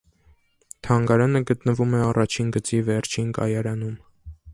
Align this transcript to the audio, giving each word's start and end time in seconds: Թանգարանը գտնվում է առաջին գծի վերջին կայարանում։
Թանգարանը 0.87 1.41
գտնվում 1.51 1.93
է 1.97 1.99
առաջին 2.05 2.49
գծի 2.57 2.81
վերջին 2.89 3.29
կայարանում։ 3.39 3.93